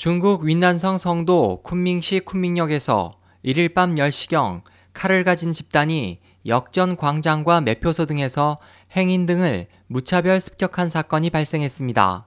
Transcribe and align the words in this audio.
중국 0.00 0.44
윈난성 0.44 0.96
성도 0.96 1.60
쿤밍시 1.62 2.24
쿤밍역에서 2.24 3.16
1일 3.44 3.74
밤 3.74 3.96
10시경 3.96 4.62
칼을 4.94 5.24
가진 5.24 5.52
집단이 5.52 6.20
역전 6.46 6.96
광장과 6.96 7.60
매표소 7.60 8.06
등에서 8.06 8.56
행인 8.96 9.26
등을 9.26 9.66
무차별 9.88 10.40
습격한 10.40 10.88
사건이 10.88 11.28
발생했습니다. 11.28 12.26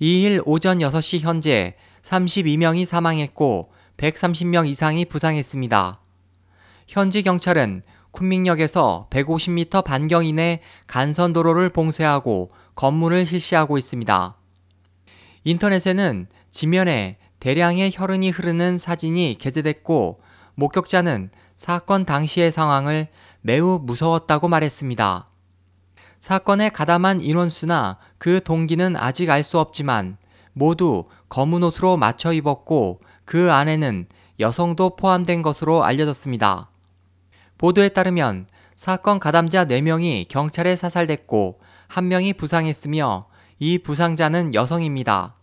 2일 0.00 0.42
오전 0.46 0.78
6시 0.78 1.22
현재 1.22 1.74
32명이 2.02 2.84
사망했고 2.84 3.72
130명 3.96 4.68
이상이 4.68 5.06
부상했습니다. 5.06 6.00
현지 6.86 7.22
경찰은 7.24 7.82
쿤밍역에서 8.12 9.10
150m 9.10 9.82
반경 9.82 10.24
이내 10.24 10.60
간선도로를 10.86 11.70
봉쇄하고 11.70 12.52
검문을 12.76 13.26
실시하고 13.26 13.76
있습니다. 13.76 14.36
인터넷에는 15.42 16.28
지면에 16.56 17.18
대량의 17.38 17.90
혈흔이 17.92 18.30
흐르는 18.30 18.78
사진이 18.78 19.36
게재됐고 19.38 20.20
목격자는 20.54 21.28
사건 21.54 22.06
당시의 22.06 22.50
상황을 22.50 23.08
매우 23.42 23.78
무서웠다고 23.82 24.48
말했습니다. 24.48 25.28
사건에 26.18 26.70
가담한 26.70 27.20
인원수나 27.20 27.98
그 28.16 28.42
동기는 28.42 28.96
아직 28.96 29.28
알 29.28 29.42
수 29.42 29.58
없지만 29.58 30.16
모두 30.54 31.04
검은 31.28 31.62
옷으로 31.62 31.98
맞춰 31.98 32.32
입었고 32.32 33.02
그 33.26 33.52
안에는 33.52 34.06
여성도 34.40 34.96
포함된 34.96 35.42
것으로 35.42 35.84
알려졌습니다. 35.84 36.70
보도에 37.58 37.90
따르면 37.90 38.46
사건 38.76 39.20
가담자 39.20 39.66
4명이 39.66 40.26
경찰에 40.28 40.74
사살됐고 40.74 41.60
1명이 41.90 42.38
부상했으며 42.38 43.26
이 43.58 43.78
부상자는 43.78 44.54
여성입니다. 44.54 45.36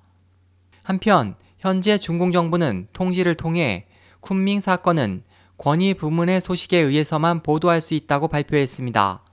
한편 0.84 1.36
현재 1.60 1.98
중공 1.98 2.34
정부는 2.34 2.88
통지를 2.92 3.36
통해 3.36 3.86
쿤밍 4.22 4.60
사건은 4.60 5.24
권위 5.58 5.94
부문의 5.94 6.42
소식에 6.42 6.78
의해서만 6.78 7.42
보도할 7.42 7.80
수 7.80 7.94
있다고 7.94 8.28
발표했습니다. 8.28 9.24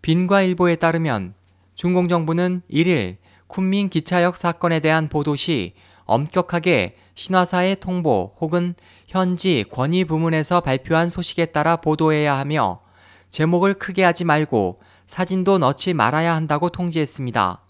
빈과일보에 0.00 0.76
따르면 0.76 1.34
중공 1.74 2.08
정부는 2.08 2.62
1일 2.70 3.18
쿤밍 3.48 3.90
기차역 3.90 4.38
사건에 4.38 4.80
대한 4.80 5.08
보도 5.08 5.36
시 5.36 5.74
엄격하게 6.04 6.96
신화사의 7.14 7.76
통보 7.80 8.34
혹은 8.40 8.74
현지 9.06 9.64
권위 9.70 10.04
부문에서 10.04 10.60
발표한 10.60 11.10
소식에 11.10 11.46
따라 11.46 11.76
보도해야 11.76 12.36
하며 12.38 12.80
제목을 13.28 13.74
크게 13.74 14.04
하지 14.04 14.24
말고 14.24 14.80
사진도 15.06 15.58
넣지 15.58 15.92
말아야 15.92 16.34
한다고 16.34 16.70
통지했습니다. 16.70 17.60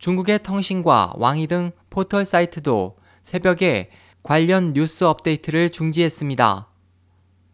중국의 0.00 0.42
통신과 0.42 1.12
왕이 1.16 1.46
등 1.46 1.72
포털 1.90 2.24
사이트도 2.24 2.96
새벽에 3.22 3.90
관련 4.22 4.72
뉴스 4.72 5.04
업데이트를 5.04 5.68
중지했습니다. 5.68 6.68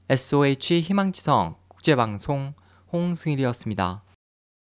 SOH 0.08 0.80
희망지성 0.80 1.56
국제방송 1.66 2.54
홍승일이었습니다. 2.92 4.04